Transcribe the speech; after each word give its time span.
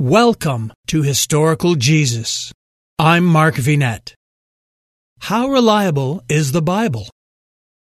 Welcome 0.00 0.72
to 0.86 1.02
Historical 1.02 1.74
Jesus. 1.74 2.54
I'm 2.98 3.26
Mark 3.26 3.56
Vinet. 3.56 4.14
How 5.18 5.50
reliable 5.50 6.22
is 6.26 6.52
the 6.52 6.62
Bible? 6.62 7.10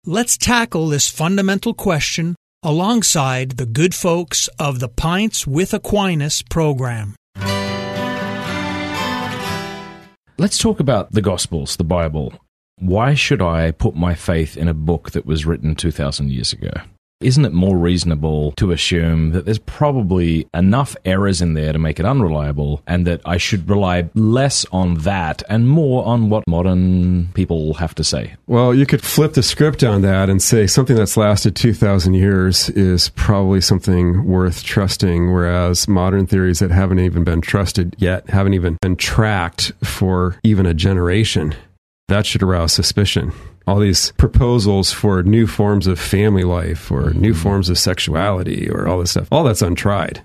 Let's 0.05 0.37
tackle 0.37 0.87
this 0.87 1.09
fundamental 1.09 1.73
question 1.73 2.37
alongside 2.63 3.57
the 3.57 3.65
good 3.65 3.93
folks 3.93 4.47
of 4.57 4.79
the 4.79 4.87
Pints 4.87 5.45
with 5.45 5.73
Aquinas 5.73 6.43
program. 6.43 7.17
Let's 10.37 10.57
talk 10.57 10.79
about 10.79 11.11
the 11.11 11.21
Gospels, 11.21 11.75
the 11.75 11.83
Bible. 11.83 12.31
Why 12.79 13.15
should 13.15 13.41
I 13.41 13.71
put 13.71 13.97
my 13.97 14.15
faith 14.15 14.55
in 14.55 14.69
a 14.69 14.73
book 14.73 15.11
that 15.11 15.25
was 15.25 15.45
written 15.45 15.75
2,000 15.75 16.31
years 16.31 16.53
ago? 16.53 16.71
Isn't 17.19 17.45
it 17.45 17.53
more 17.53 17.75
reasonable 17.75 18.51
to 18.57 18.71
assume 18.71 19.31
that 19.31 19.45
there's 19.45 19.57
probably 19.57 20.47
enough 20.53 20.95
errors 21.03 21.41
in 21.41 21.55
there 21.55 21.73
to 21.73 21.79
make 21.79 21.99
it 21.99 22.05
unreliable 22.05 22.83
and 22.85 23.07
that 23.07 23.21
I 23.25 23.37
should 23.37 23.67
rely 23.67 24.07
less 24.13 24.67
on 24.71 24.99
that 24.99 25.41
and 25.49 25.67
more 25.67 26.05
on 26.05 26.29
what 26.29 26.43
modern 26.47 27.29
people 27.33 27.73
have 27.75 27.95
to 27.95 28.03
say? 28.03 28.35
Well, 28.45 28.71
you 28.71 28.85
could 28.85 29.01
flip 29.01 29.33
the 29.33 29.41
script 29.41 29.83
on 29.83 30.03
that 30.03 30.29
and 30.29 30.39
say 30.43 30.67
something 30.67 30.95
that's 30.95 31.17
lasted 31.17 31.55
2,000 31.55 32.13
years 32.13 32.69
is 32.69 33.09
probably 33.09 33.61
something 33.61 34.27
worth 34.27 34.63
trusting, 34.63 35.33
whereas 35.33 35.87
modern 35.87 36.27
theories 36.27 36.59
that 36.59 36.69
haven't 36.69 36.99
even 36.99 37.23
been 37.23 37.41
trusted 37.41 37.95
yet, 37.97 38.29
haven't 38.29 38.53
even 38.53 38.77
been 38.79 38.95
tracked 38.95 39.71
for 39.83 40.37
even 40.43 40.67
a 40.67 40.73
generation, 40.75 41.55
that 42.07 42.25
should 42.25 42.43
arouse 42.43 42.73
suspicion 42.73 43.33
all 43.67 43.79
these 43.79 44.11
proposals 44.13 44.91
for 44.91 45.21
new 45.21 45.45
forms 45.45 45.87
of 45.87 45.99
family 45.99 46.43
life 46.43 46.89
or 46.89 47.11
new 47.11 47.33
mm-hmm. 47.33 47.41
forms 47.41 47.69
of 47.69 47.77
sexuality 47.77 48.69
or 48.69 48.87
all 48.87 48.99
this 48.99 49.11
stuff. 49.11 49.27
All 49.31 49.43
that's 49.43 49.61
untried. 49.61 50.23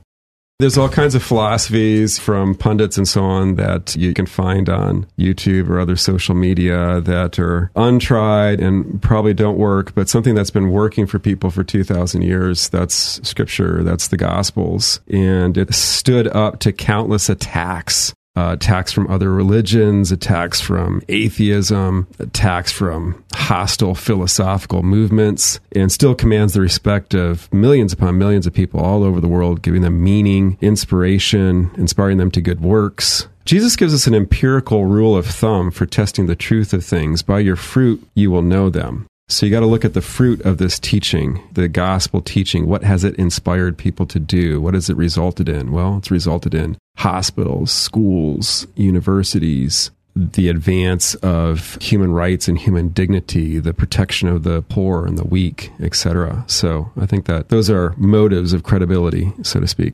There's 0.61 0.79
all 0.79 0.89
kinds 0.89 1.17
of 1.17 1.25
philosophies 1.25 2.21
from 2.21 2.55
pundits 2.55 2.97
and 2.97 3.09
so 3.09 3.25
on 3.25 3.57
that 3.57 3.97
you 3.97 4.15
can 4.15 4.27
find 4.27 4.69
on 4.69 5.09
YouTube 5.19 5.69
or 5.69 5.81
other 5.81 5.97
social 5.97 6.37
media 6.37 7.01
that 7.01 7.41
are 7.41 7.73
untried 7.75 8.61
and 8.61 9.03
probably 9.03 9.35
don't 9.35 9.59
work, 9.59 9.93
but 9.97 10.09
something 10.09 10.37
that's 10.37 10.53
been 10.53 10.71
working 10.71 11.05
for 11.09 11.19
people 11.19 11.51
for 11.51 11.65
2,000 11.65 12.23
years. 12.23 12.69
That's 12.69 12.95
scripture, 13.29 13.83
that's 13.83 14.09
the 14.09 14.17
Gospels. 14.17 15.01
And 15.09 15.59
it 15.59 15.75
stood 15.75 16.29
up 16.29 16.61
to 16.61 16.73
countless 16.73 17.29
attacks 17.29 18.15
uh, 18.37 18.53
attacks 18.53 18.93
from 18.93 19.09
other 19.09 19.31
religions, 19.31 20.11
attacks 20.11 20.61
from 20.61 21.03
atheism, 21.09 22.07
attacks 22.19 22.73
from 22.73 23.23
hostile 23.35 23.95
philosophical 23.95 24.83
movements, 24.83 25.61
and 25.73 25.93
still 25.93 26.15
commands 26.15 26.55
the 26.55 26.61
respect 26.61 27.15
of 27.15 27.53
millions 27.53 27.93
upon 27.93 28.19
millions 28.19 28.47
of 28.47 28.55
people 28.55 28.81
all 28.81 29.05
over 29.05 29.21
the 29.21 29.29
world, 29.29 29.63
giving 29.63 29.83
them 29.83 30.03
meaning, 30.03 30.57
inspiration, 30.61 31.71
inspiring 31.77 32.19
them 32.19 32.31
to 32.31 32.41
good 32.41 32.61
works. 32.61 33.29
Jesus 33.45 33.77
gives 33.77 33.93
us 33.93 34.07
an 34.07 34.15
empirical 34.15 34.87
rule 34.87 35.17
of 35.17 35.27
thumb 35.27 35.71
for 35.71 35.85
testing 35.85 36.27
the 36.27 36.37
truth 36.37 36.73
of 36.73 36.85
things. 36.85 37.23
By 37.23 37.41
your 37.41 37.57
fruit, 37.57 38.03
you 38.15 38.31
will 38.31 38.43
know 38.43 38.71
them. 38.71 39.07
So 39.29 39.47
you 39.47 39.53
got 39.53 39.61
to 39.61 39.67
look 39.67 39.85
at 39.85 39.95
the 39.95 40.03
fruit 40.03 40.43
of 40.43 40.59
this 40.59 40.79
teaching, 40.79 41.43
the 41.53 41.69
gospel 41.69 42.21
teaching. 42.21 42.67
What 42.67 42.85
has 42.85 43.03
it 43.03 43.17
inspired 43.17 43.79
people 43.79 44.05
to 44.07 44.19
do? 44.19 44.61
What 44.61 44.75
has 44.75 44.91
it 44.91 44.97
resulted 44.97 45.49
in? 45.49 45.73
Well, 45.73 45.99
it's 45.99 46.11
resulted 46.11 46.55
in 46.55 46.77
hospitals, 46.97 47.73
schools, 47.73 48.67
universities, 48.77 49.91
the 50.15 50.49
advance 50.49 51.15
of 51.17 51.77
human 51.81 52.13
rights 52.13 52.47
and 52.47 52.59
human 52.59 52.89
dignity, 52.89 53.59
the 53.59 53.73
protection 53.73 54.29
of 54.29 54.43
the 54.43 54.63
poor 54.63 55.07
and 55.07 55.17
the 55.17 55.25
weak, 55.25 55.73
etc. 55.81 56.45
So 56.47 56.93
I 57.01 57.07
think 57.07 57.25
that 57.27 57.49
those 57.49 57.71
are 57.71 57.95
motives 57.97 58.53
of 58.53 58.63
credibility, 58.63 59.33
so 59.43 59.61
to 59.61 59.67
speak. 59.67 59.93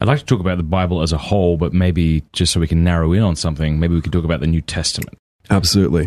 I'd 0.00 0.08
like 0.08 0.18
to 0.18 0.24
talk 0.24 0.40
about 0.40 0.58
the 0.58 0.64
Bible 0.64 1.02
as 1.02 1.12
a 1.12 1.18
whole, 1.18 1.56
but 1.56 1.72
maybe 1.72 2.22
just 2.32 2.52
so 2.52 2.60
we 2.60 2.68
can 2.68 2.84
narrow 2.84 3.12
in 3.12 3.22
on 3.22 3.34
something, 3.34 3.80
maybe 3.80 3.94
we 3.94 4.00
could 4.00 4.12
talk 4.12 4.24
about 4.24 4.40
the 4.40 4.46
New 4.46 4.60
Testament. 4.60 5.16
Absolutely. 5.50 6.06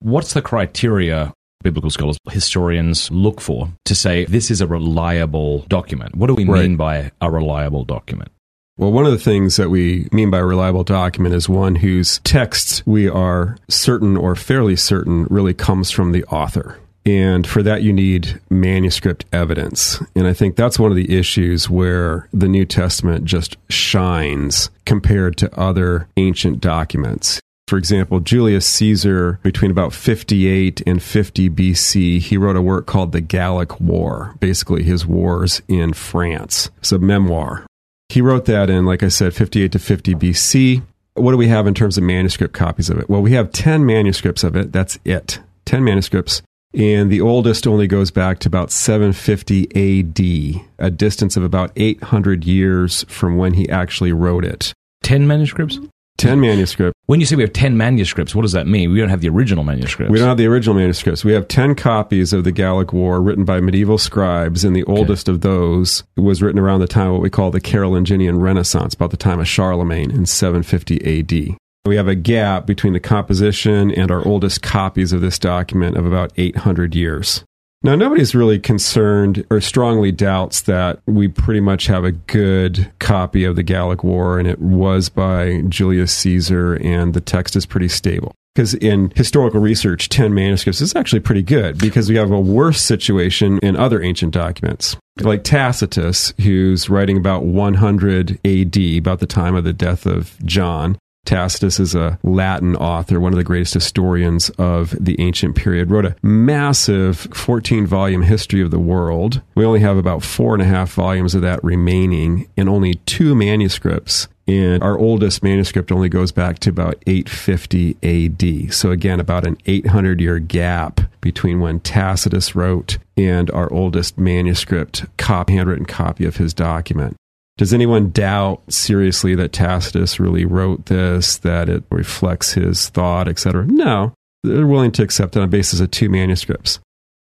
What's 0.00 0.32
the 0.32 0.42
criteria 0.42 1.32
biblical 1.62 1.90
scholars, 1.90 2.18
historians 2.30 3.10
look 3.10 3.40
for 3.40 3.68
to 3.84 3.94
say 3.94 4.24
this 4.26 4.50
is 4.50 4.60
a 4.60 4.66
reliable 4.66 5.60
document? 5.68 6.14
What 6.16 6.28
do 6.28 6.34
we 6.34 6.44
right. 6.44 6.62
mean 6.62 6.76
by 6.76 7.10
a 7.20 7.30
reliable 7.30 7.84
document? 7.84 8.30
Well, 8.76 8.92
one 8.92 9.06
of 9.06 9.10
the 9.10 9.18
things 9.18 9.56
that 9.56 9.70
we 9.70 10.08
mean 10.12 10.30
by 10.30 10.38
a 10.38 10.44
reliable 10.44 10.84
document 10.84 11.34
is 11.34 11.48
one 11.48 11.74
whose 11.74 12.18
text 12.20 12.84
we 12.86 13.08
are 13.08 13.58
certain 13.68 14.16
or 14.16 14.36
fairly 14.36 14.76
certain 14.76 15.24
really 15.24 15.52
comes 15.52 15.90
from 15.90 16.12
the 16.12 16.22
author. 16.26 16.78
And 17.04 17.46
for 17.46 17.62
that, 17.62 17.82
you 17.82 17.92
need 17.92 18.40
manuscript 18.50 19.24
evidence. 19.32 20.00
And 20.14 20.26
I 20.26 20.32
think 20.32 20.56
that's 20.56 20.78
one 20.78 20.92
of 20.92 20.96
the 20.96 21.18
issues 21.18 21.68
where 21.68 22.28
the 22.32 22.48
New 22.48 22.66
Testament 22.66 23.24
just 23.24 23.56
shines 23.68 24.70
compared 24.84 25.36
to 25.38 25.58
other 25.58 26.06
ancient 26.16 26.60
documents. 26.60 27.40
For 27.68 27.76
example, 27.76 28.20
Julius 28.20 28.66
Caesar, 28.66 29.38
between 29.42 29.70
about 29.70 29.92
58 29.92 30.82
and 30.86 31.02
50 31.02 31.50
BC, 31.50 32.18
he 32.18 32.38
wrote 32.38 32.56
a 32.56 32.62
work 32.62 32.86
called 32.86 33.12
The 33.12 33.20
Gallic 33.20 33.78
War, 33.78 34.34
basically 34.40 34.82
his 34.82 35.04
wars 35.04 35.60
in 35.68 35.92
France. 35.92 36.70
It's 36.78 36.92
a 36.92 36.98
memoir. 36.98 37.66
He 38.08 38.22
wrote 38.22 38.46
that 38.46 38.70
in, 38.70 38.86
like 38.86 39.02
I 39.02 39.08
said, 39.08 39.34
58 39.34 39.72
to 39.72 39.78
50 39.78 40.14
BC. 40.14 40.82
What 41.12 41.32
do 41.32 41.36
we 41.36 41.48
have 41.48 41.66
in 41.66 41.74
terms 41.74 41.98
of 41.98 42.04
manuscript 42.04 42.54
copies 42.54 42.88
of 42.88 42.98
it? 42.98 43.10
Well, 43.10 43.20
we 43.20 43.32
have 43.32 43.52
10 43.52 43.84
manuscripts 43.84 44.44
of 44.44 44.56
it. 44.56 44.72
That's 44.72 44.98
it. 45.04 45.38
10 45.66 45.84
manuscripts. 45.84 46.40
And 46.72 47.10
the 47.10 47.20
oldest 47.20 47.66
only 47.66 47.86
goes 47.86 48.10
back 48.10 48.38
to 48.38 48.48
about 48.48 48.70
750 48.70 49.68
AD, 49.74 50.64
a 50.78 50.90
distance 50.90 51.36
of 51.36 51.42
about 51.42 51.72
800 51.76 52.44
years 52.44 53.04
from 53.08 53.36
when 53.36 53.52
he 53.52 53.68
actually 53.68 54.12
wrote 54.12 54.46
it. 54.46 54.72
10 55.02 55.26
manuscripts? 55.26 55.78
10 56.18 56.40
manuscripts. 56.40 56.94
When 57.06 57.20
you 57.20 57.26
say 57.26 57.36
we 57.36 57.42
have 57.42 57.52
10 57.52 57.76
manuscripts, 57.76 58.34
what 58.34 58.42
does 58.42 58.52
that 58.52 58.66
mean? 58.66 58.92
We 58.92 58.98
don't 58.98 59.08
have 59.08 59.20
the 59.20 59.28
original 59.28 59.64
manuscripts. 59.64 60.12
We 60.12 60.18
don't 60.18 60.28
have 60.28 60.36
the 60.36 60.46
original 60.46 60.74
manuscripts. 60.74 61.24
We 61.24 61.32
have 61.32 61.48
10 61.48 61.74
copies 61.76 62.32
of 62.32 62.44
the 62.44 62.52
Gallic 62.52 62.92
War 62.92 63.22
written 63.22 63.44
by 63.44 63.60
medieval 63.60 63.98
scribes, 63.98 64.64
and 64.64 64.76
the 64.76 64.84
oldest 64.84 65.28
of 65.28 65.40
those 65.40 66.02
was 66.16 66.42
written 66.42 66.60
around 66.60 66.80
the 66.80 66.88
time 66.88 67.06
of 67.08 67.12
what 67.14 67.22
we 67.22 67.30
call 67.30 67.50
the 67.50 67.60
Carolingian 67.60 68.40
Renaissance, 68.40 68.94
about 68.94 69.10
the 69.10 69.16
time 69.16 69.40
of 69.40 69.48
Charlemagne 69.48 70.10
in 70.10 70.26
750 70.26 71.20
AD. 71.20 71.56
We 71.86 71.96
have 71.96 72.08
a 72.08 72.14
gap 72.14 72.66
between 72.66 72.92
the 72.92 73.00
composition 73.00 73.90
and 73.92 74.10
our 74.10 74.26
oldest 74.26 74.60
copies 74.60 75.12
of 75.12 75.20
this 75.22 75.38
document 75.38 75.96
of 75.96 76.04
about 76.04 76.32
800 76.36 76.94
years. 76.94 77.44
Now, 77.82 77.94
nobody's 77.94 78.34
really 78.34 78.58
concerned 78.58 79.46
or 79.50 79.60
strongly 79.60 80.10
doubts 80.10 80.62
that 80.62 81.00
we 81.06 81.28
pretty 81.28 81.60
much 81.60 81.86
have 81.86 82.02
a 82.02 82.10
good 82.10 82.90
copy 82.98 83.44
of 83.44 83.54
the 83.54 83.62
Gallic 83.62 84.02
War, 84.02 84.38
and 84.38 84.48
it 84.48 84.60
was 84.60 85.08
by 85.08 85.62
Julius 85.68 86.12
Caesar, 86.12 86.74
and 86.74 87.14
the 87.14 87.20
text 87.20 87.54
is 87.54 87.66
pretty 87.66 87.86
stable. 87.86 88.34
Because 88.52 88.74
in 88.74 89.12
historical 89.14 89.60
research, 89.60 90.08
10 90.08 90.34
manuscripts 90.34 90.80
is 90.80 90.96
actually 90.96 91.20
pretty 91.20 91.42
good 91.42 91.78
because 91.78 92.08
we 92.08 92.16
have 92.16 92.32
a 92.32 92.40
worse 92.40 92.82
situation 92.82 93.60
in 93.62 93.76
other 93.76 94.02
ancient 94.02 94.34
documents. 94.34 94.96
Like 95.20 95.44
Tacitus, 95.44 96.34
who's 96.40 96.90
writing 96.90 97.16
about 97.16 97.44
100 97.44 98.40
AD, 98.44 98.76
about 98.98 99.20
the 99.20 99.26
time 99.26 99.54
of 99.54 99.62
the 99.62 99.72
death 99.72 100.06
of 100.06 100.36
John, 100.44 100.98
Tacitus 101.28 101.78
is 101.78 101.94
a 101.94 102.18
Latin 102.22 102.74
author, 102.74 103.20
one 103.20 103.34
of 103.34 103.36
the 103.36 103.44
greatest 103.44 103.74
historians 103.74 104.48
of 104.56 104.96
the 104.98 105.14
ancient 105.20 105.56
period, 105.56 105.90
wrote 105.90 106.06
a 106.06 106.16
massive 106.22 107.28
14 107.34 107.86
volume 107.86 108.22
history 108.22 108.62
of 108.62 108.70
the 108.70 108.78
world. 108.78 109.42
We 109.54 109.66
only 109.66 109.80
have 109.80 109.98
about 109.98 110.22
four 110.22 110.54
and 110.54 110.62
a 110.62 110.64
half 110.66 110.90
volumes 110.94 111.34
of 111.34 111.42
that 111.42 111.62
remaining 111.62 112.48
and 112.56 112.66
only 112.66 112.94
two 113.04 113.34
manuscripts. 113.34 114.26
And 114.46 114.82
our 114.82 114.98
oldest 114.98 115.42
manuscript 115.42 115.92
only 115.92 116.08
goes 116.08 116.32
back 116.32 116.60
to 116.60 116.70
about 116.70 116.96
850 117.06 117.98
AD. 118.02 118.72
So, 118.72 118.90
again, 118.90 119.20
about 119.20 119.46
an 119.46 119.58
800 119.66 120.22
year 120.22 120.38
gap 120.38 121.02
between 121.20 121.60
when 121.60 121.80
Tacitus 121.80 122.56
wrote 122.56 122.96
and 123.18 123.50
our 123.50 123.70
oldest 123.70 124.16
manuscript, 124.16 125.04
copy, 125.18 125.56
handwritten 125.56 125.84
copy 125.84 126.24
of 126.24 126.38
his 126.38 126.54
document. 126.54 127.18
Does 127.58 127.74
anyone 127.74 128.10
doubt 128.10 128.62
seriously 128.72 129.34
that 129.34 129.52
Tacitus 129.52 130.20
really 130.20 130.44
wrote 130.44 130.86
this, 130.86 131.38
that 131.38 131.68
it 131.68 131.82
reflects 131.90 132.52
his 132.52 132.88
thought, 132.88 133.26
etc.? 133.26 133.66
No. 133.66 134.14
They're 134.44 134.66
willing 134.66 134.92
to 134.92 135.02
accept 135.02 135.34
it 135.34 135.40
on 135.40 135.50
the 135.50 135.56
basis 135.56 135.80
of 135.80 135.90
two 135.90 136.08
manuscripts. 136.08 136.78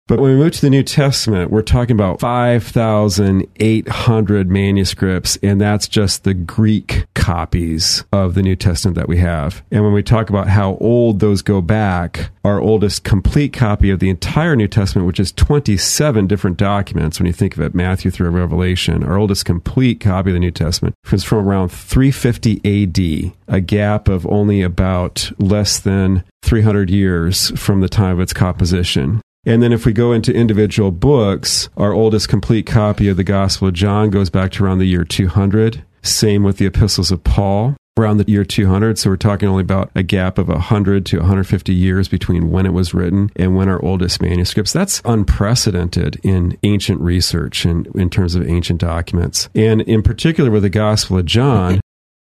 But 0.05 0.19
when 0.19 0.31
we 0.31 0.38
move 0.38 0.51
to 0.51 0.61
the 0.61 0.69
New 0.69 0.83
Testament, 0.83 1.50
we're 1.50 1.61
talking 1.61 1.95
about 1.95 2.19
5,800 2.19 4.50
manuscripts, 4.50 5.38
and 5.41 5.61
that's 5.61 5.88
just 5.88 6.25
the 6.25 6.33
Greek 6.33 7.05
copies 7.15 8.03
of 8.11 8.33
the 8.33 8.41
New 8.41 8.57
Testament 8.57 8.97
that 8.97 9.07
we 9.07 9.19
have. 9.19 9.63
And 9.71 9.81
when 9.81 9.94
we 9.94 10.03
talk 10.03 10.29
about 10.29 10.50
how 10.50 10.75
old 10.81 11.21
those 11.21 11.41
go 11.41 11.61
back, 11.61 12.31
our 12.44 12.59
oldest 12.59 13.05
complete 13.05 13.53
copy 13.53 13.91
of 13.91 14.00
the 14.00 14.09
entire 14.09 14.57
New 14.57 14.67
Testament, 14.67 15.07
which 15.07 15.21
is 15.21 15.31
27 15.31 16.27
different 16.27 16.57
documents, 16.57 17.17
when 17.17 17.27
you 17.27 17.31
think 17.31 17.56
of 17.56 17.61
it, 17.61 17.73
Matthew 17.73 18.11
through 18.11 18.31
Revelation, 18.31 19.06
our 19.06 19.17
oldest 19.17 19.45
complete 19.45 20.01
copy 20.01 20.31
of 20.31 20.33
the 20.33 20.39
New 20.41 20.51
Testament 20.51 20.95
is 21.13 21.23
from 21.23 21.47
around 21.47 21.69
350 21.69 22.59
AD, 22.65 23.31
a 23.47 23.61
gap 23.61 24.09
of 24.09 24.27
only 24.27 24.63
about 24.63 25.31
less 25.39 25.79
than 25.79 26.25
300 26.41 26.89
years 26.89 27.57
from 27.57 27.79
the 27.79 27.88
time 27.88 28.15
of 28.15 28.19
its 28.19 28.33
composition. 28.33 29.21
And 29.45 29.62
then 29.62 29.74
if 29.74 29.86
we 29.86 29.94
go 29.94 30.13
into 30.13 30.34
individual 30.34 30.92
books, 30.92 31.69
our 31.75 31.94
oldest 31.94 32.30
complete 32.30 32.66
copy 32.66 33.10
of 33.10 33.18
the 33.18 33.24
Gospel 33.24 33.68
of 33.68 33.74
John 33.74 34.10
goes 34.10 34.30
back 34.30 34.51
to 34.54 34.66
around 34.66 34.80
the 34.80 34.86
year 34.86 35.04
200. 35.04 35.84
Same 36.01 36.44
with 36.44 36.57
the 36.57 36.66
epistles 36.66 37.12
of 37.12 37.24
Paul 37.24 37.75
around 37.98 38.18
the 38.18 38.31
year 38.31 38.44
200. 38.44 38.98
So 38.98 39.10
we're 39.10 39.18
talking 39.18 39.48
only 39.48 39.62
about 39.62 39.92
a 39.95 40.01
gap 40.01 40.38
of 40.38 40.48
100 40.48 41.06
to 41.07 41.18
150 41.19 41.74
years 41.74 42.07
between 42.07 42.50
when 42.50 42.66
it 42.66 42.74
was 42.74 42.94
written 42.94 43.31
and 43.36 43.56
when 43.56 43.69
our 43.69 43.84
oldest 43.84 44.22
manuscripts. 44.22 44.74
That's 44.74 45.01
unprecedented 45.06 46.19
in 46.24 46.57
ancient 46.63 47.01
research 47.01 47.66
and 47.66 47.88
in 47.95 48.10
terms 48.10 48.36
of 48.36 48.48
ancient 48.48 48.81
documents. 48.81 49.50
And 49.54 49.81
in 49.81 50.01
particular 50.01 50.50
with 50.50 50.63
the 50.63 50.69
Gospel 50.69 51.19
of 51.19 51.25
John, 51.25 51.81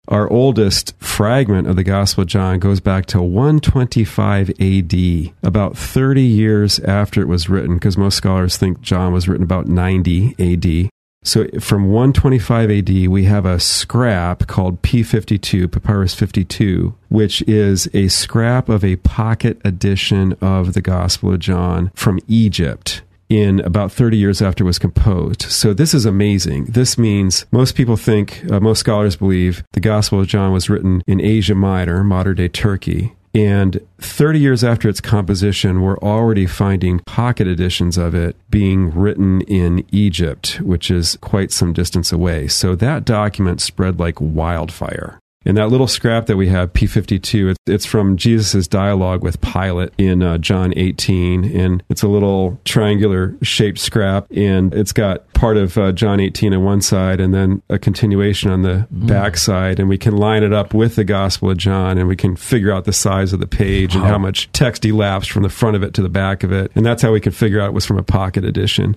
our 0.08 0.30
oldest 0.32 0.94
fragment 0.98 1.68
of 1.68 1.76
the 1.76 1.84
Gospel 1.84 2.22
of 2.22 2.28
John 2.28 2.58
goes 2.58 2.80
back 2.80 3.06
to 3.06 3.22
125 3.22 4.50
AD, 4.60 5.32
about 5.42 5.76
30 5.76 6.22
years 6.22 6.80
after 6.80 7.20
it 7.20 7.28
was 7.28 7.48
written, 7.48 7.74
because 7.74 7.96
most 7.96 8.16
scholars 8.16 8.56
think 8.56 8.80
John 8.80 9.12
was 9.12 9.28
written 9.28 9.44
about 9.44 9.66
90 9.66 10.34
AD. 10.38 10.90
So 11.24 11.46
from 11.60 11.90
125 11.90 12.70
AD, 12.70 13.08
we 13.08 13.24
have 13.24 13.44
a 13.44 13.60
scrap 13.60 14.46
called 14.46 14.82
P52, 14.82 15.70
Papyrus 15.70 16.14
52, 16.14 16.94
which 17.08 17.42
is 17.42 17.88
a 17.92 18.08
scrap 18.08 18.68
of 18.68 18.84
a 18.84 18.96
pocket 18.96 19.60
edition 19.64 20.34
of 20.40 20.72
the 20.72 20.80
Gospel 20.80 21.34
of 21.34 21.40
John 21.40 21.90
from 21.94 22.18
Egypt 22.28 23.02
in 23.28 23.60
about 23.60 23.92
30 23.92 24.16
years 24.16 24.40
after 24.40 24.64
it 24.64 24.66
was 24.66 24.78
composed. 24.78 25.42
So 25.42 25.74
this 25.74 25.94
is 25.94 26.04
amazing. 26.06 26.66
This 26.66 26.96
means 26.96 27.46
most 27.52 27.74
people 27.74 27.96
think, 27.96 28.44
uh, 28.50 28.60
most 28.60 28.80
scholars 28.80 29.16
believe, 29.16 29.62
the 29.72 29.80
Gospel 29.80 30.20
of 30.20 30.26
John 30.26 30.52
was 30.52 30.70
written 30.70 31.02
in 31.06 31.20
Asia 31.20 31.54
Minor, 31.54 32.04
modern 32.04 32.36
day 32.36 32.48
Turkey. 32.48 33.14
And 33.34 33.80
30 33.98 34.40
years 34.40 34.64
after 34.64 34.88
its 34.88 35.00
composition, 35.00 35.82
we're 35.82 35.98
already 35.98 36.46
finding 36.46 37.00
pocket 37.00 37.46
editions 37.46 37.98
of 37.98 38.14
it 38.14 38.36
being 38.50 38.90
written 38.90 39.42
in 39.42 39.84
Egypt, 39.92 40.60
which 40.62 40.90
is 40.90 41.16
quite 41.20 41.52
some 41.52 41.72
distance 41.72 42.10
away. 42.10 42.48
So 42.48 42.74
that 42.76 43.04
document 43.04 43.60
spread 43.60 44.00
like 44.00 44.20
wildfire. 44.20 45.20
In 45.48 45.54
that 45.54 45.70
little 45.70 45.86
scrap 45.86 46.26
that 46.26 46.36
we 46.36 46.48
have, 46.48 46.74
P52, 46.74 47.56
it's 47.66 47.86
from 47.86 48.18
Jesus' 48.18 48.68
dialogue 48.68 49.24
with 49.24 49.40
Pilate 49.40 49.94
in 49.96 50.22
uh, 50.22 50.36
John 50.36 50.74
18. 50.76 51.42
And 51.58 51.82
it's 51.88 52.02
a 52.02 52.08
little 52.08 52.60
triangular 52.66 53.34
shaped 53.40 53.78
scrap. 53.78 54.26
And 54.30 54.74
it's 54.74 54.92
got 54.92 55.32
part 55.32 55.56
of 55.56 55.78
uh, 55.78 55.92
John 55.92 56.20
18 56.20 56.52
on 56.52 56.64
one 56.64 56.82
side 56.82 57.18
and 57.18 57.32
then 57.32 57.62
a 57.70 57.78
continuation 57.78 58.50
on 58.50 58.60
the 58.60 58.86
mm. 58.92 59.06
back 59.06 59.38
side. 59.38 59.80
And 59.80 59.88
we 59.88 59.96
can 59.96 60.18
line 60.18 60.42
it 60.42 60.52
up 60.52 60.74
with 60.74 60.96
the 60.96 61.04
Gospel 61.04 61.50
of 61.50 61.56
John 61.56 61.96
and 61.96 62.08
we 62.08 62.16
can 62.16 62.36
figure 62.36 62.70
out 62.70 62.84
the 62.84 62.92
size 62.92 63.32
of 63.32 63.40
the 63.40 63.46
page 63.46 63.94
and 63.94 64.04
how 64.04 64.18
much 64.18 64.52
text 64.52 64.84
elapsed 64.84 65.30
from 65.30 65.44
the 65.44 65.48
front 65.48 65.76
of 65.76 65.82
it 65.82 65.94
to 65.94 66.02
the 66.02 66.10
back 66.10 66.44
of 66.44 66.52
it. 66.52 66.70
And 66.74 66.84
that's 66.84 67.00
how 67.00 67.12
we 67.12 67.20
can 67.20 67.32
figure 67.32 67.58
out 67.58 67.68
it 67.68 67.74
was 67.74 67.86
from 67.86 67.98
a 67.98 68.02
pocket 68.02 68.44
edition. 68.44 68.96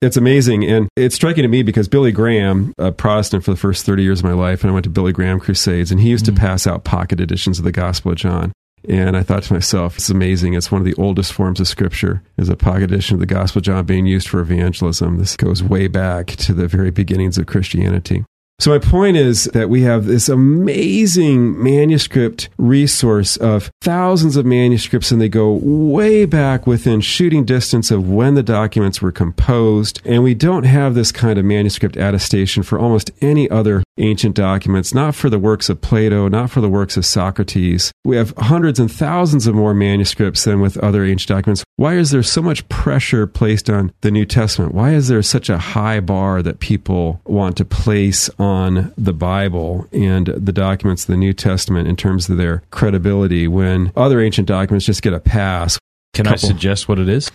It's 0.00 0.16
amazing. 0.16 0.64
And 0.64 0.88
it's 0.96 1.16
striking 1.16 1.42
to 1.42 1.48
me 1.48 1.64
because 1.64 1.88
Billy 1.88 2.12
Graham, 2.12 2.72
a 2.78 2.92
Protestant 2.92 3.44
for 3.44 3.50
the 3.50 3.56
first 3.56 3.84
30 3.84 4.04
years 4.04 4.20
of 4.20 4.24
my 4.24 4.32
life, 4.32 4.62
and 4.62 4.70
I 4.70 4.74
went 4.74 4.84
to 4.84 4.90
Billy 4.90 5.12
Graham 5.12 5.40
crusades, 5.40 5.90
and 5.90 6.00
he 6.00 6.10
used 6.10 6.26
mm-hmm. 6.26 6.36
to 6.36 6.40
mm. 6.40 6.44
pass 6.44 6.66
out 6.66 6.84
pocket 6.84 7.20
editions 7.20 7.58
of 7.58 7.64
the 7.64 7.72
Gospel 7.72 8.12
of 8.12 8.18
John. 8.18 8.52
And 8.88 9.16
I 9.16 9.24
thought 9.24 9.42
to 9.42 9.52
myself, 9.52 9.96
it's 9.96 10.08
amazing. 10.08 10.54
It's 10.54 10.70
one 10.70 10.80
of 10.80 10.84
the 10.84 10.94
oldest 10.94 11.32
forms 11.32 11.58
of 11.58 11.66
scripture 11.66 12.22
is 12.36 12.48
a 12.48 12.56
pocket 12.56 12.84
edition 12.84 13.14
of 13.14 13.20
the 13.20 13.26
Gospel 13.26 13.58
of 13.58 13.64
John 13.64 13.84
being 13.84 14.06
used 14.06 14.28
for 14.28 14.38
evangelism. 14.38 15.18
This 15.18 15.36
goes 15.36 15.64
way 15.64 15.88
back 15.88 16.28
to 16.28 16.54
the 16.54 16.68
very 16.68 16.92
beginnings 16.92 17.38
of 17.38 17.46
Christianity. 17.46 18.24
So 18.60 18.72
my 18.72 18.80
point 18.80 19.16
is 19.16 19.44
that 19.44 19.70
we 19.70 19.82
have 19.82 20.06
this 20.06 20.28
amazing 20.28 21.62
manuscript 21.62 22.48
resource 22.58 23.36
of 23.36 23.70
thousands 23.80 24.34
of 24.34 24.44
manuscripts 24.46 25.12
and 25.12 25.20
they 25.20 25.28
go 25.28 25.52
way 25.62 26.24
back 26.24 26.66
within 26.66 27.00
shooting 27.00 27.44
distance 27.44 27.92
of 27.92 28.08
when 28.10 28.34
the 28.34 28.42
documents 28.42 29.00
were 29.00 29.12
composed. 29.12 30.02
And 30.04 30.24
we 30.24 30.34
don't 30.34 30.64
have 30.64 30.96
this 30.96 31.12
kind 31.12 31.38
of 31.38 31.44
manuscript 31.44 31.96
attestation 31.96 32.64
for 32.64 32.80
almost 32.80 33.12
any 33.20 33.48
other 33.48 33.84
ancient 33.98 34.34
documents, 34.34 34.94
not 34.94 35.14
for 35.14 35.28
the 35.28 35.38
works 35.38 35.68
of 35.68 35.80
Plato, 35.80 36.28
not 36.28 36.50
for 36.50 36.60
the 36.60 36.68
works 36.68 36.96
of 36.96 37.04
Socrates. 37.04 37.92
We 38.04 38.16
have 38.16 38.32
hundreds 38.38 38.78
and 38.78 38.90
thousands 38.90 39.46
of 39.46 39.54
more 39.54 39.74
manuscripts 39.74 40.44
than 40.44 40.60
with 40.60 40.76
other 40.78 41.04
ancient 41.04 41.28
documents. 41.28 41.64
Why 41.76 41.94
is 41.94 42.10
there 42.10 42.22
so 42.22 42.42
much 42.42 42.68
pressure 42.68 43.26
placed 43.26 43.68
on 43.68 43.92
the 44.00 44.10
New 44.10 44.24
Testament? 44.24 44.74
Why 44.74 44.94
is 44.94 45.08
there 45.08 45.22
such 45.22 45.48
a 45.48 45.58
high 45.58 46.00
bar 46.00 46.42
that 46.42 46.60
people 46.60 47.20
want 47.24 47.56
to 47.58 47.64
place 47.64 48.30
on 48.38 48.92
the 48.96 49.12
Bible 49.12 49.86
and 49.92 50.26
the 50.28 50.52
documents 50.52 51.04
of 51.04 51.08
the 51.08 51.16
New 51.16 51.32
Testament 51.32 51.88
in 51.88 51.96
terms 51.96 52.28
of 52.28 52.36
their 52.36 52.62
credibility 52.70 53.48
when 53.48 53.92
other 53.96 54.20
ancient 54.20 54.48
documents 54.48 54.86
just 54.86 55.02
get 55.02 55.12
a 55.12 55.20
pass. 55.20 55.78
Can 56.14 56.24
Couple. 56.24 56.34
I 56.34 56.48
suggest 56.48 56.88
what 56.88 56.98
it 56.98 57.08
is? 57.08 57.30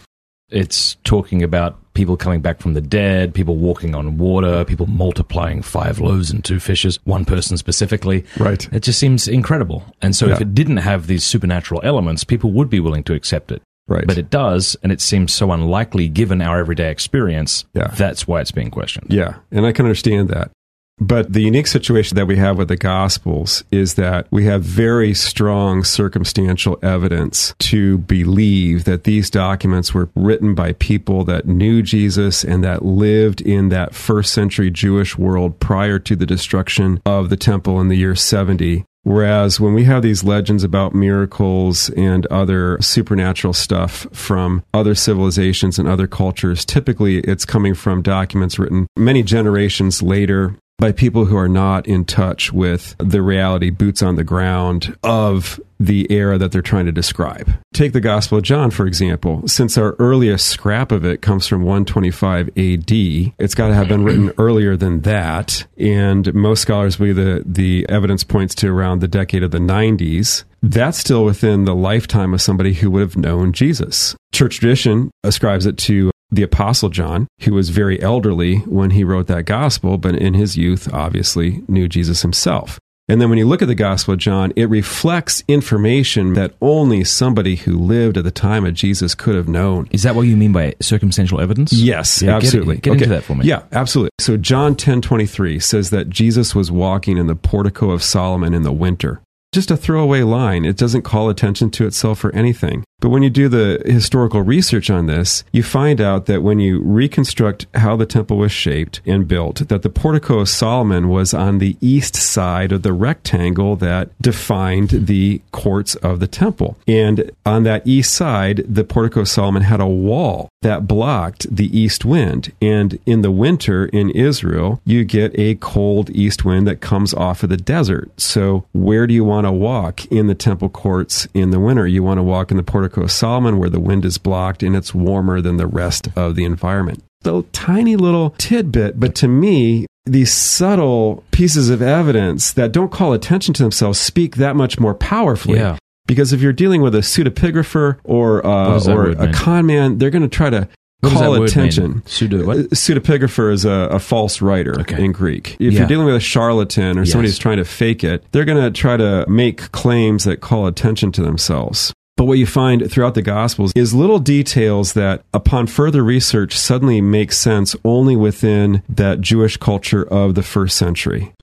It's 0.49 0.95
talking 1.03 1.41
about 1.41 1.79
people 1.93 2.17
coming 2.17 2.41
back 2.41 2.59
from 2.59 2.73
the 2.73 2.81
dead, 2.81 3.33
people 3.33 3.55
walking 3.55 3.95
on 3.95 4.17
water, 4.17 4.65
people 4.65 4.87
multiplying 4.87 5.61
five 5.61 5.99
loaves 5.99 6.31
and 6.31 6.43
two 6.43 6.59
fishes, 6.59 6.99
one 7.03 7.25
person 7.25 7.57
specifically. 7.57 8.25
Right. 8.37 8.67
It 8.73 8.81
just 8.81 8.99
seems 8.99 9.27
incredible. 9.27 9.83
And 10.01 10.15
so 10.15 10.27
yeah. 10.27 10.33
if 10.33 10.41
it 10.41 10.53
didn't 10.53 10.77
have 10.77 11.07
these 11.07 11.23
supernatural 11.23 11.81
elements, 11.83 12.23
people 12.23 12.51
would 12.51 12.69
be 12.69 12.79
willing 12.79 13.03
to 13.03 13.13
accept 13.13 13.51
it. 13.51 13.61
Right. 13.87 14.07
But 14.07 14.17
it 14.17 14.29
does, 14.29 14.77
and 14.81 14.91
it 14.91 15.01
seems 15.01 15.33
so 15.33 15.51
unlikely 15.51 16.07
given 16.07 16.41
our 16.41 16.57
everyday 16.57 16.89
experience. 16.89 17.65
Yeah. 17.73 17.87
That's 17.87 18.25
why 18.25 18.39
it's 18.39 18.51
being 18.51 18.71
questioned. 18.71 19.07
Yeah. 19.09 19.35
And 19.51 19.65
I 19.65 19.73
can 19.73 19.85
understand 19.85 20.29
that. 20.29 20.51
But 20.99 21.33
the 21.33 21.41
unique 21.41 21.67
situation 21.67 22.15
that 22.15 22.27
we 22.27 22.37
have 22.37 22.57
with 22.57 22.67
the 22.67 22.77
Gospels 22.77 23.63
is 23.71 23.95
that 23.95 24.27
we 24.31 24.45
have 24.45 24.61
very 24.61 25.13
strong 25.13 25.83
circumstantial 25.83 26.77
evidence 26.81 27.55
to 27.59 27.97
believe 27.99 28.83
that 28.85 29.03
these 29.03 29.29
documents 29.29 29.93
were 29.93 30.09
written 30.15 30.55
by 30.55 30.73
people 30.73 31.23
that 31.25 31.47
knew 31.47 31.81
Jesus 31.81 32.43
and 32.43 32.63
that 32.63 32.85
lived 32.85 33.41
in 33.41 33.69
that 33.69 33.95
first 33.95 34.33
century 34.33 34.69
Jewish 34.69 35.17
world 35.17 35.59
prior 35.59 35.99
to 35.99 36.15
the 36.15 36.25
destruction 36.25 37.01
of 37.05 37.29
the 37.29 37.37
temple 37.37 37.81
in 37.81 37.87
the 37.87 37.97
year 37.97 38.15
70. 38.15 38.85
Whereas 39.05 39.59
when 39.59 39.73
we 39.73 39.83
have 39.83 40.01
these 40.01 40.23
legends 40.23 40.63
about 40.63 40.95
miracles 40.95 41.89
and 41.89 42.25
other 42.27 42.77
supernatural 42.81 43.51
stuff 43.51 44.07
from 44.13 44.63
other 44.73 44.95
civilizations 44.95 45.77
and 45.77 45.89
other 45.89 46.07
cultures, 46.07 46.63
typically 46.63 47.17
it's 47.19 47.43
coming 47.43 47.73
from 47.73 48.01
documents 48.01 48.57
written 48.57 48.87
many 48.95 49.21
generations 49.21 50.01
later 50.01 50.55
by 50.83 50.91
people 50.91 51.23
who 51.23 51.37
are 51.37 51.47
not 51.47 51.87
in 51.87 52.03
touch 52.03 52.51
with 52.51 52.93
the 52.97 53.21
reality, 53.21 53.69
boots 53.69 54.03
on 54.03 54.17
the 54.17 54.23
ground 54.25 54.93
of 55.01 55.57
the 55.79 56.05
era 56.11 56.37
that 56.37 56.51
they're 56.51 56.61
trying 56.61 56.85
to 56.85 56.91
describe. 56.91 57.49
Take 57.73 57.93
the 57.93 58.01
Gospel 58.01 58.39
of 58.39 58.43
John, 58.43 58.69
for 58.69 58.85
example. 58.85 59.47
Since 59.47 59.77
our 59.77 59.95
earliest 59.97 60.45
scrap 60.49 60.91
of 60.91 61.05
it 61.05 61.21
comes 61.21 61.47
from 61.47 61.61
125 61.61 62.49
AD, 62.49 62.91
it's 62.91 63.55
got 63.55 63.69
to 63.69 63.73
have 63.73 63.87
been 63.87 64.03
written 64.03 64.33
earlier 64.37 64.75
than 64.75 64.99
that. 65.03 65.65
And 65.77 66.33
most 66.33 66.63
scholars 66.63 66.97
believe 66.97 67.15
the, 67.15 67.43
the 67.45 67.85
evidence 67.87 68.25
points 68.25 68.53
to 68.55 68.67
around 68.67 68.99
the 68.99 69.07
decade 69.07 69.43
of 69.43 69.51
the 69.51 69.59
90s. 69.59 70.43
That's 70.61 70.97
still 70.97 71.23
within 71.23 71.63
the 71.63 71.75
lifetime 71.75 72.33
of 72.33 72.41
somebody 72.41 72.73
who 72.73 72.91
would 72.91 73.03
have 73.03 73.15
known 73.15 73.53
Jesus. 73.53 74.17
Church 74.33 74.59
tradition 74.59 75.11
ascribes 75.23 75.65
it 75.65 75.77
to 75.77 76.11
the 76.33 76.43
Apostle 76.43 76.89
John, 76.89 77.27
who 77.41 77.53
was 77.53 77.69
very 77.69 78.01
elderly 78.01 78.57
when 78.59 78.91
he 78.91 79.03
wrote 79.03 79.27
that 79.27 79.45
gospel, 79.45 79.97
but 79.97 80.15
in 80.15 80.33
his 80.33 80.57
youth, 80.57 80.91
obviously 80.93 81.63
knew 81.67 81.87
Jesus 81.87 82.21
himself. 82.21 82.79
And 83.09 83.19
then 83.19 83.27
when 83.29 83.37
you 83.37 83.45
look 83.45 83.61
at 83.61 83.67
the 83.67 83.75
Gospel 83.75 84.13
of 84.13 84.19
John, 84.21 84.53
it 84.55 84.69
reflects 84.69 85.43
information 85.49 86.35
that 86.35 86.53
only 86.61 87.03
somebody 87.03 87.57
who 87.57 87.77
lived 87.77 88.17
at 88.17 88.23
the 88.23 88.31
time 88.31 88.65
of 88.65 88.73
Jesus 88.75 89.13
could 89.13 89.35
have 89.35 89.49
known. 89.49 89.89
Is 89.91 90.03
that 90.03 90.15
what 90.15 90.21
you 90.21 90.37
mean 90.37 90.53
by 90.53 90.73
circumstantial 90.81 91.41
evidence? 91.41 91.73
Yes, 91.73 92.21
Yeah, 92.21 92.27
get- 92.27 92.35
absolutely. 92.45 92.77
Get, 92.77 92.93
into 92.93 93.07
that 93.07 93.23
for 93.23 93.35
me. 93.35 93.45
Yeah, 93.45 93.63
absolutely. 93.73 94.11
So 94.19 94.37
John 94.37 94.75
10:23 94.75 95.59
says 95.61 95.89
that 95.89 96.09
Jesus 96.09 96.55
was 96.55 96.71
walking 96.71 97.17
in 97.17 97.27
the 97.27 97.35
portico 97.35 97.91
of 97.91 98.01
Solomon 98.01 98.53
in 98.53 98.63
the 98.63 98.71
winter. 98.71 99.21
Just 99.53 99.69
a 99.69 99.77
throwaway 99.77 100.23
line. 100.23 100.65
It 100.65 100.77
doesn't 100.77 101.03
call 101.03 101.29
attention 101.29 101.69
to 101.71 101.85
itself 101.85 102.25
or 102.25 102.33
anything. 102.33 102.83
But 102.99 103.09
when 103.09 103.21
you 103.21 103.29
do 103.29 103.49
the 103.49 103.83
historical 103.85 104.41
research 104.41 104.89
on 104.89 105.05
this, 105.05 105.43
you 105.51 105.61
find 105.61 106.01
out 106.01 106.25
that 106.25 106.41
when 106.41 106.57
you 106.57 106.81
reconstruct 106.81 107.67
how 107.75 107.95
the 107.95 108.07
temple 108.07 108.37
was 108.37 108.51
shaped 108.51 109.01
and 109.05 109.27
built, 109.27 109.67
that 109.67 109.83
the 109.83 109.91
portico 109.91 110.39
of 110.39 110.49
Solomon 110.49 111.07
was 111.07 111.35
on 111.35 111.59
the 111.59 111.77
east 111.81 112.15
side 112.15 112.71
of 112.71 112.81
the 112.81 112.93
rectangle 112.93 113.75
that 113.75 114.09
defined 114.19 114.89
the 114.89 115.39
courts 115.51 115.93
of 115.97 116.19
the 116.19 116.27
temple. 116.27 116.75
And 116.87 117.29
on 117.45 117.61
that 117.61 117.85
east 117.85 118.11
side, 118.15 118.65
the 118.67 118.83
portico 118.83 119.19
of 119.19 119.27
Solomon 119.27 119.61
had 119.61 119.81
a 119.81 119.85
wall 119.85 120.49
that 120.63 120.87
blocked 120.87 121.53
the 121.55 121.77
east 121.77 122.03
wind. 122.03 122.51
And 122.61 122.99
in 123.05 123.21
the 123.21 123.31
winter 123.31 123.85
in 123.85 124.09
Israel, 124.09 124.81
you 124.85 125.03
get 125.05 125.37
a 125.37 125.55
cold 125.55 126.09
east 126.09 126.43
wind 126.43 126.67
that 126.67 126.81
comes 126.81 127.13
off 127.13 127.43
of 127.43 127.49
the 127.49 127.57
desert. 127.57 128.11
So 128.19 128.65
where 128.73 129.07
do 129.07 129.13
you 129.13 129.23
want 129.23 129.45
to 129.45 129.51
walk 129.51 130.05
in 130.07 130.27
the 130.27 130.35
temple 130.35 130.69
courts 130.69 131.27
in 131.33 131.51
the 131.51 131.59
winter? 131.59 131.87
You 131.87 132.03
want 132.03 132.17
to 132.17 132.23
walk 132.23 132.51
in 132.51 132.57
the 132.57 132.63
portico 132.63 133.03
of 133.03 133.11
Solomon 133.11 133.59
where 133.59 133.69
the 133.69 133.79
wind 133.79 134.05
is 134.05 134.17
blocked 134.17 134.63
and 134.63 134.75
it's 134.75 134.93
warmer 134.93 135.41
than 135.41 135.57
the 135.57 135.67
rest 135.67 136.09
of 136.15 136.35
the 136.35 136.45
environment. 136.45 137.03
So 137.23 137.43
tiny 137.53 137.95
little 137.95 138.31
tidbit, 138.31 138.99
but 138.99 139.15
to 139.15 139.27
me, 139.27 139.85
these 140.05 140.33
subtle 140.33 141.23
pieces 141.31 141.69
of 141.69 141.81
evidence 141.81 142.51
that 142.53 142.73
don't 142.73 142.91
call 142.91 143.13
attention 143.13 143.53
to 143.53 143.63
themselves 143.63 143.99
speak 143.99 144.35
that 144.35 144.55
much 144.55 144.79
more 144.79 144.93
powerfully. 144.93 145.59
Yeah. 145.59 145.77
Because 146.05 146.33
if 146.33 146.41
you're 146.41 146.53
dealing 146.53 146.81
with 146.81 146.95
a 146.95 146.99
pseudepigrapher 146.99 147.97
or 148.03 148.45
uh, 148.45 148.83
or 148.87 149.11
a 149.11 149.15
mean? 149.15 149.33
con 149.33 149.65
man, 149.65 149.97
they're 149.97 150.09
going 150.09 150.21
to 150.21 150.27
try 150.27 150.49
to 150.49 150.67
What 150.99 151.13
call 151.13 151.41
attention. 151.43 151.91
mean? 151.91 152.03
Pseudo 152.05 152.45
what? 152.45 152.57
Uh, 152.57 152.61
Pseudepigrapher 152.63 153.51
is 153.53 153.63
a, 153.63 153.71
a 153.91 153.99
false 153.99 154.41
writer 154.41 154.79
Okay. 154.81 155.03
in 155.03 155.13
Greek. 155.13 155.55
If 155.59 155.71
Yeah. 155.73 155.79
you're 155.79 155.87
dealing 155.87 156.05
with 156.05 156.15
a 156.15 156.19
charlatan 156.19 156.99
or 156.99 157.05
somebody 157.05 157.29
who's 157.29 157.37
trying 157.37 157.57
to 157.57 157.63
fake 157.65 158.03
it, 158.03 158.25
they're 158.31 158.43
going 158.45 158.61
to 158.61 158.69
try 158.71 158.97
to 158.97 159.25
make 159.29 159.71
claims 159.71 160.25
that 160.25 160.41
call 160.41 160.67
attention 160.67 161.11
to 161.13 161.21
themselves. 161.21 161.93
But 162.17 162.25
what 162.25 162.37
you 162.37 162.45
find 162.45 162.91
throughout 162.91 163.15
the 163.15 163.21
Gospels 163.23 163.71
is 163.75 163.93
little 163.95 164.19
details 164.19 164.93
that, 164.93 165.23
upon 165.33 165.65
further 165.67 166.03
research, 166.03 166.55
suddenly 166.57 167.01
make 167.01 167.31
sense 167.31 167.75
only 167.83 168.15
within 168.15 168.83
that 168.89 169.19
Jewish 169.21 169.57
culture 169.57 170.03
of 170.03 170.35
the 170.35 170.43
first 170.43 170.77
century. 170.77 171.33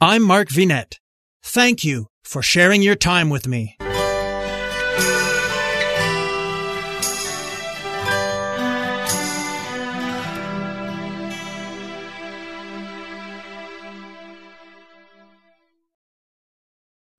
I'm 0.00 0.22
Mark 0.22 0.48
Vinet. 0.50 0.98
Thank 1.42 1.84
you 1.84 2.06
for 2.22 2.42
sharing 2.42 2.82
your 2.82 2.94
time 2.94 3.30
with 3.30 3.46
me. 3.46 3.76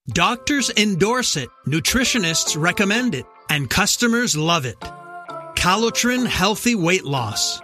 Doctors 0.09 0.69
endorse 0.77 1.37
it, 1.37 1.49
nutritionists 1.65 2.55
recommend 2.61 3.15
it, 3.15 3.25
and 3.49 3.67
customers 3.69 4.37
love 4.37 4.65
it. 4.65 4.79
Calotren 5.55 6.27
Healthy 6.27 6.75
Weight 6.75 7.03
Loss. 7.03 7.61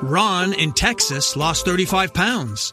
Ron 0.00 0.52
in 0.52 0.72
Texas 0.72 1.36
lost 1.36 1.64
35 1.64 2.12
pounds. 2.12 2.72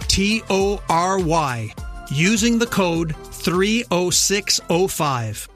T 0.11 0.43
O 0.49 0.81
R 0.89 1.19
Y, 1.19 1.73
using 2.11 2.59
the 2.59 2.65
code 2.65 3.15
30605. 3.31 5.50